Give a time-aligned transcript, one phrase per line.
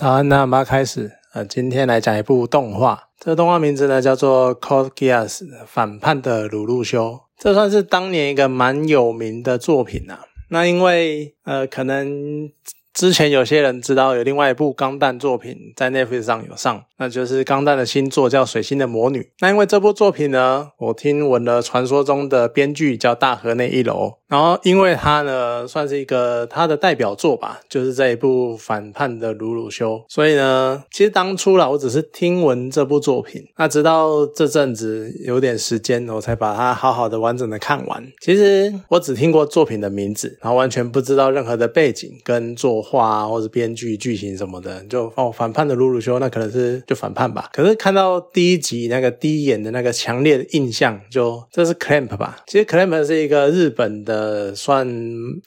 [0.00, 1.12] 好，那我们要开始。
[1.34, 10.20] 呃，今天来讲一部动画，这个动画名字呢叫做《Code Geass》反叛的鲁路修，这算是当年一个蛮有名的作品啊。
[10.48, 12.50] 那因为呃，可能。
[12.92, 19.20] 之前有些人知道有另外一部钢弹作品在 Netflix 上有上，那就是钢弹的新作叫《水星的魔女》。
[19.40, 38.04] 那因为这部作品呢，我听闻了传说中的编剧叫大河内一楼，然后因为他呢算是一个他的代表作吧，就是这一部反叛的鲁鲁修，所以呢，其实当初啦，我只是听闻这部作品，那直到这阵子有点时间，我才把它好好的完整的看完。
[38.20, 42.79] 其实我只听过作品的名字，然后完全不知道任何的背景跟作。
[42.82, 47.50] 画啊，或者编剧剧情什么的，就哦反叛的鲁鲁修，那可能是就反叛吧。
[47.52, 52.38] 可是看到第一集那个第一眼的那个强烈的印象，就这是 Clamp 吧？
[52.46, 54.88] 其实 Clamp 是一个日本的，算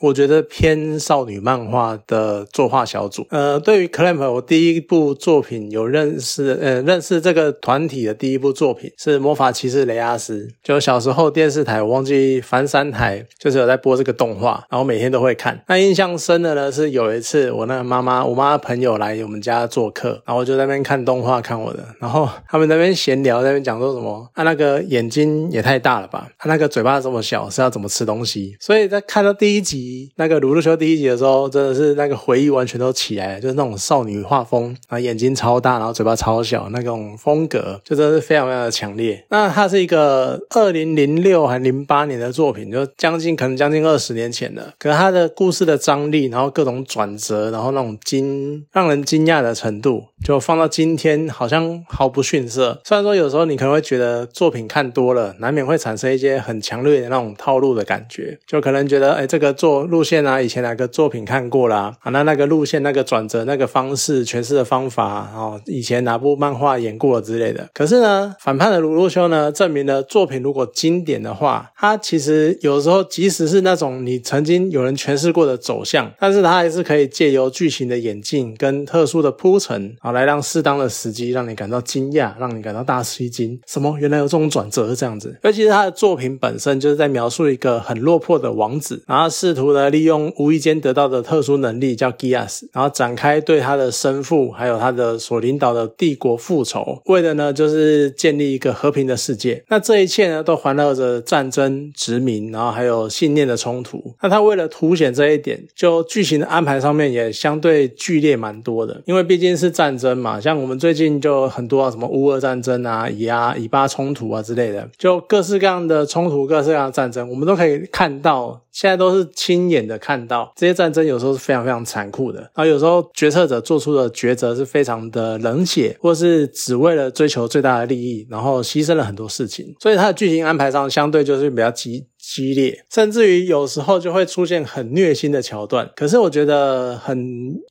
[0.00, 3.26] 我觉得偏少女漫画的作画小组。
[3.30, 10.46] 呃，对于 Clamp，我第一部作品有认识，呃，认识这个团体的第一部作品是《魔法骑士雷阿斯》。
[10.62, 15.62] 就小时候电视台我忘记翻三台，就是有在播这个动画，然后每天都会看。
[15.66, 17.21] 那印象深的呢是有一。
[17.22, 28.56] 是我那个妈妈，我妈的朋友来我们家做客，然后我就在那边看动画，看我的，然后他们那边闲聊，在那边讲说什么，他那个眼睛也太大了吧，他那个嘴巴这么小，是要怎么吃东西？
[28.60, 39.24] 所以在看到第一集那个鲁鲁修第一集的时候，真的是那个回忆完全都起来了，就是那种少女画风，啊眼睛超大，然后嘴巴超小那种风格，就真的是非常非常的强烈。
[39.28, 44.74] 那它是一个二零零六还零八年的作品，就将近可能将近二十年前的。
[44.78, 47.11] 可是它的故事的张力，然后各种转。
[47.16, 52.80] 折，然后那种惊让人惊讶的程度，就放到今天好像毫不逊色。
[52.84, 67.68] 虽然说有时候你可能会觉得作品看多了，难免会产生一些很强烈的那种套路的感觉，就可能觉得哎，这个做路线啊，以前哪个作品看过啦，啊，那那个路线、那个转折、那个方式诠释的方法，哦，以前哪部漫画演过之类的。
[67.74, 77.01] 可是呢，反叛的鲁路修呢，证明了作品如果经典的话，它其实有时候即使是那种你曾经有人诠释过的走向，但是它还是可以。
[77.06, 83.58] 借由剧情的演进跟特殊的铺陈啊，来让适当的时机让你感到惊讶，让你感到大吃一惊。
[83.66, 83.96] 什么？
[83.98, 85.36] 原来有这种转折这样子？
[85.42, 99.64] 尤其是他的作品本身就是在描述一个很落魄的王子，然后试图呢利用无意间得到的特殊能力叫 Gias，然后展开对他的生父还有他的所领导的帝国复仇，为的呢就是建立一个和平的世界。
[99.68, 104.14] 那这一切呢都环绕着战争、殖民，然后还有信念的冲突。
[104.22, 106.91] 那他为了凸显这一点，就剧情的安排上。
[106.92, 132.04] 方面也相对剧烈蛮多的，因为毕竟是战争嘛，像我们最近就很多啊什么乌俄战争啊、以啊以巴冲突啊之类的，就各式各样的冲突、各式各样的战争，我们都可以看到，现在都是亲眼的看到这些战争，有时候是非常非常残酷的，然后有时候决策者做出的抉择是非常的冷血，或是只为了追求最大的利益，然后牺牲了很多事情，所以它的剧情安排上相对就是比较激。
[132.22, 135.90] 激烈，甚至于有时候就会出现很虐心的桥段。
[135.96, 137.18] 可是我觉得很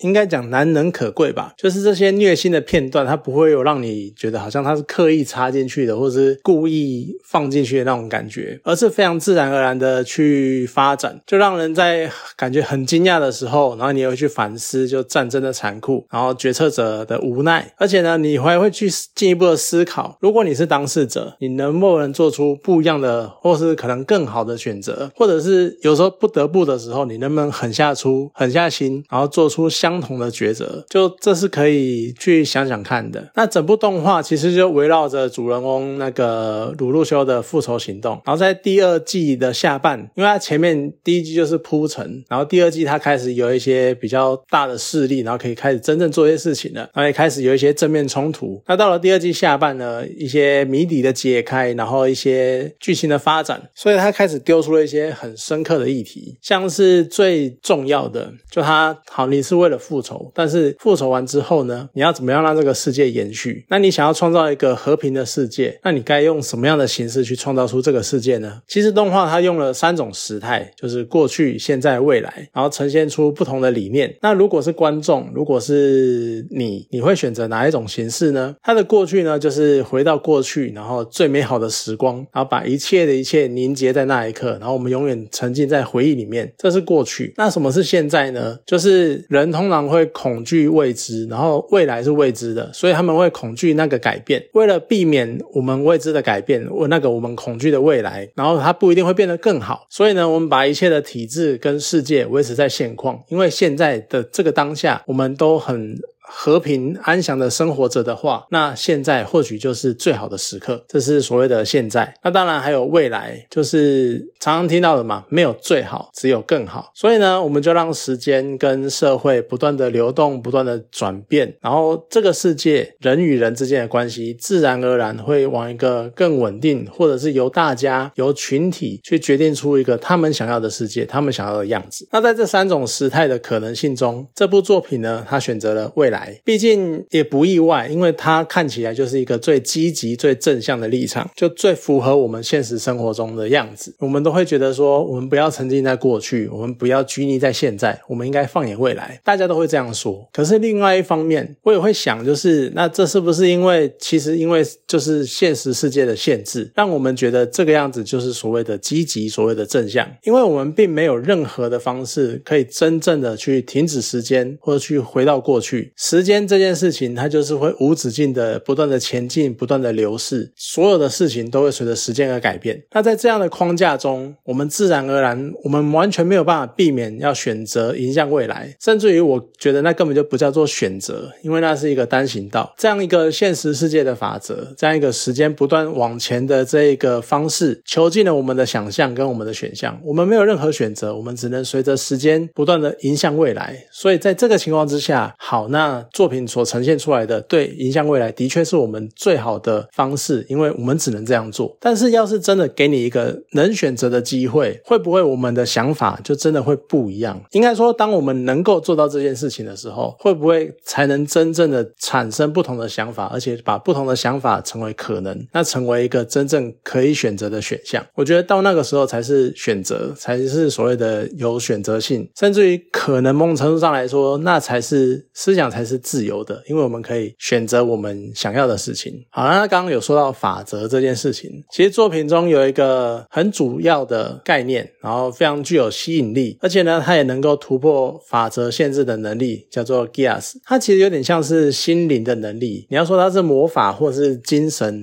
[0.00, 24.39] 应该讲难能可贵吧，就是这些虐心的片段，它不会有让你觉得好像它是刻意插进去的，或者是故意放进去的那种感觉，而是非常自然而然的去发展，就让人在感觉很惊讶的时候，然后你也会去反思就战争的残酷，然后决策者的无奈，而且呢，你还会去进一步的思考，如果你是当事者，你能不能做出不一样的，或是可能更好。
[24.40, 30.82] 好的选择，或者是有时候不得不的时候，你能不能狠下出、狠下心，然后做出相同的抉择？
[30.88, 33.30] 就这是可以去想想看的。
[33.34, 38.12] 那整部动画其实就围绕着主人翁那个鲁路修的复仇行动。
[38.24, 48.62] 然后在第二季的下半，因为他前面第一季就是铺陈，然后第二季他开始有一些比较大的势力，然后可以开始真正做一些事情了，然后也开始有一些正面冲突。
[48.66, 54.29] 那到了第二季下半呢，一些谜底的解开，然后一些剧情的发展，所以他开。
[54.38, 63.64] 丢出了一些很深刻的议题，像是最重要的，就他好，你是为了复仇，但是复仇完之后呢，你要怎么样让这个世界延续？
[63.68, 68.60] 那你想要创造一个和平的世界，那你该用什么样的形式去创造出这个世界呢？
[68.68, 74.14] 其实动画它用了三种时态，就是过去、现在、未来，然后呈现出不同的理念。
[74.22, 78.54] 那如果是观众，如果是你，你会选择哪一种形式呢？
[78.62, 84.30] 它的过去呢，就是回到过去，然后最美好的时光，然后把一切的一切凝结在那那。
[84.30, 87.34] 一刻，然后我们永远沉浸在回忆里面，这是过去。
[87.36, 88.56] 那什么是现在呢？
[88.64, 94.40] 就是人通常会恐惧未知，然后未来是未知的，所以他们会恐惧那个改变。
[94.52, 99.86] 为了避免我们未知的改变，我那个我们恐惧的未来，然后它不一定会变得更好。
[99.90, 105.96] 所以呢，我们把一切的体制跟世界维持在现况，因为现在的这个当下，我们都很。
[106.32, 110.84] 和平安详的生活着的话，那现在或许就是最好的时刻。
[110.88, 112.14] 这是所谓的现在。
[112.22, 116.92] 那当然还有未来，就是常常听到的嘛，没有最好，只有更好。
[116.94, 132.06] 所以呢，我们就让时间跟社会不断的流动，不断的转变，然后这个世界人与人之间的关系，自然而然会往一个更稳定，或者是由大家由群体去决定出一个他们想要的世界，他们想要的样子。
[132.12, 143.94] 那在这三种时态的可能性中，这部作品呢，它选择了未来，毕竟也不意外，因为它看起来就是一个最积极、最正向的立场，就最符合我们现实生活中的样子。
[143.98, 149.20] 我们都会觉得说，我们不要沉浸在过去，我们不要拘泥在现在，我们应该放眼未来。
[149.24, 150.28] 大家都会这样说。
[150.32, 160.08] 可是另外一方面，我也会想，就是那这是不是因为其实因为就是现实世界的限制，让我们觉得这个样子就是所谓的积极、所谓的正向？
[160.24, 165.92] 因为我们并没有任何的方式可以真正的去停止时间，或者去回到过去。
[166.10, 172.82] 时间这件事情，它就是会无止境的不断的前进，不断的流逝，所有的事情都会随着时间而改变。
[172.90, 182.74] 那在这样的框架中，我们自然而然，我们完全没有办法避免要选择迎向未来，甚至于我觉得那根本就不叫做选择，因为那是一个单行道。
[182.76, 189.96] 这样一个现实世界的法则，这样一个时间不断往前的这一个方式，囚禁了我们的想象跟我们的选项。
[190.04, 193.86] 我们没有任何选择，我们只能随着时间不断的迎向未来。
[193.92, 201.76] 所以在这个情况之下，好，那作品所呈现出来的对迎向未来，的确是我们最好的方式，因为我们只能这样做。
[201.80, 207.40] 但是要是真的给你一个能选择的机会，会不会我们的想法就真的会不一样？
[207.52, 218.04] 应该说，当我们能够做到这件事情的时候，会不会才能真正的产生不同的想法，而且把不同的想法成为可能，那成为一个真正可以选择的选项？
[218.14, 229.12] 我觉得到那个时候才是选择，才是所谓的有选择性，甚至于可能某种程度上来说，那才是思想才是是自由的，因为我们可以选择我们想要的事情。
[229.30, 240.52] 好，那刚刚有说到法则这件事情，其实作品中有一个很主要的概念，然后非常具有吸引力，而且呢，它也能够突破法则限制的能力，叫做 Gias。
[240.64, 242.86] 它其实有点像是心灵的能力。
[242.88, 245.02] 你要说它是魔法或是精神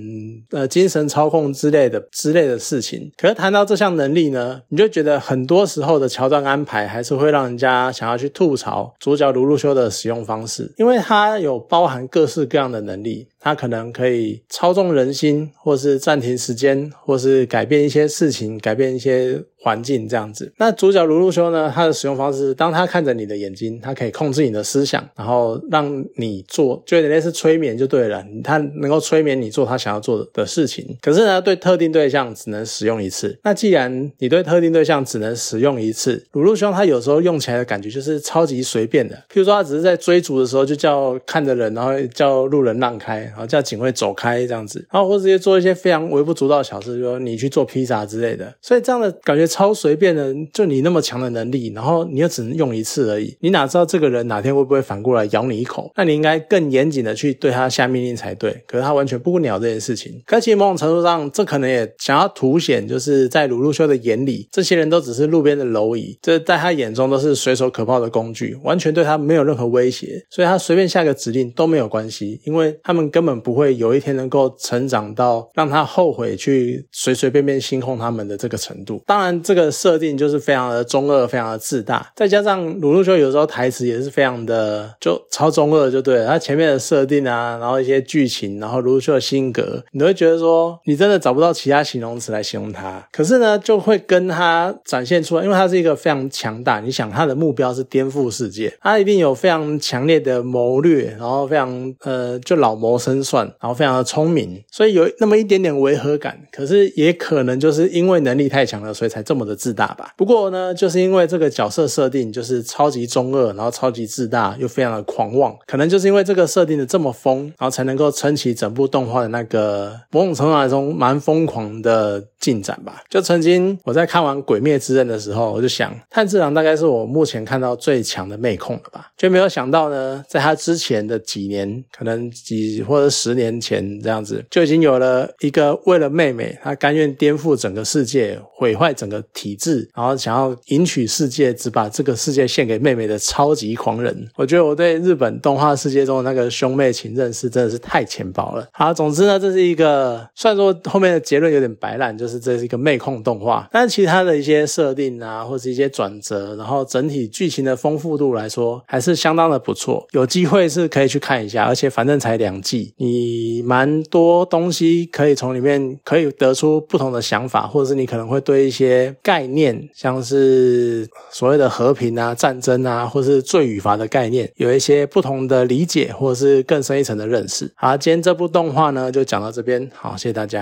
[0.52, 13.28] 呃精神操控之类的之类的事情，可是谈到这项能力呢，你就觉得很多时候的桥段安排还是会让人家想要去吐槽主角卢路修的使用方式，因为它有包含各式各样的能力。
[13.40, 20.52] 它可能可以操纵人心，或是暂停时间，或是改变一些事情，改变一些环境这样子。
[20.58, 21.72] 那主角卢路修呢？
[21.74, 28.24] 他的使用方式，当他看着你的眼睛，他可以控制你的思想，然后让你做，就有点类似催眠就对了。
[28.44, 30.98] 他能够催眠你做他想要做的事情。
[31.02, 33.38] 可是呢，对特定对象只能使用一次。
[33.44, 39.16] 那既然你对特定对象只能使用一次，鲁路修他有时候用起来的感觉就是超级随便的。
[39.32, 43.27] 譬如说，他只是在追逐的时候，就叫看的人，然后叫路人让开。
[43.30, 48.54] 然后叫警卫走开这样子，然后或者直接做一些非常微不足道的小事，比如说你去做披萨之类的。
[48.62, 55.92] 所以这样的感觉超随便的，就你那么强的能力，然后你又只能用一次而已，你哪知道这个人哪天会不会反过来咬你一口？
[55.96, 58.64] 那你应该更严谨的去对他下命令才对。
[58.68, 60.22] 可是他完全不鸟这件事情。
[60.26, 70.26] 可其实某种程度上，这可能也想要凸显，就是在鲁路修的眼里，这些人都只是路边的蝼蚁，这在他眼中都是随手可抛的工具，完全对他没有任何威胁。
[70.30, 73.58] 所以他随便下个指令都没有关系，因为他们根本不。
[73.58, 79.02] 会有一天能够成长到让他后悔去随随便便心控他们的这个程度。
[79.08, 82.08] 当然，这个设定就是非常的中二，非常的自大。
[82.16, 86.28] 再加上鲁路修有时候台词也是非常的就超中二，就对了。
[86.28, 93.04] 他前面的设定啊，然后一些剧情，然后鲁路修的性格，你会觉得说你真的找不到其他形容词来形容他。
[93.12, 96.80] 可是呢，就会跟他展现出来，因为他是一个非常强大。
[96.80, 103.46] 你想他的目标是颠覆世界，他一定有非常强烈的谋略，然后非常呃就老谋深算。
[103.62, 106.38] 然后非常的聪明，所以有那么一点点违和感。
[106.52, 110.12] 可是也可能就是因为能力太强了，所以才这么的自大吧。
[110.18, 115.56] 不过呢，就是因为这个角色设定就是超级中二，然后超级自大，又非常的狂妄。
[115.66, 123.02] 可能就是因为这个设定的这么疯，然后才能够撑起整部动画的那个某种程度来说蛮疯狂的进展吧。
[123.10, 129.10] 就曾经我在看完《鬼灭之刃》的时候，我就想，炭治郎大概是我目前看到最强的妹控了吧。
[129.16, 133.38] 就没有想到呢，在他之前的几年，可能几或者十。
[133.38, 144.28] 年前这样子就已经有了一个为了妹妹，他甘愿颠覆整个世界，毁坏整个体制，然后想要迎娶世界，只把这个世界献给妹妹的超级狂人。
[144.36, 148.68] 我觉得我对日本动画世界中的那个兄妹情认识真的是太浅薄了。
[148.74, 160.06] 好，总之呢，这是一个虽然说后面的结论有点白烂，就是这是一个妹控动画，但是其他的一些设定啊，或者一些转折，然后整体剧情的丰富度来说，还是相当的不错。
[160.12, 177.72] 有机会是可以去看一下，而且反正才两季，你蛮多东西可以从里面可以得出不同的想法，或者是你可能会对一些概念，像是所谓的和平啊、战争啊，或是罪与罚的概念，有一些不同的理解，或者是更深一层的认识。
[177.76, 180.58] 好，今天这部动画呢就讲到这边，好，谢谢大家。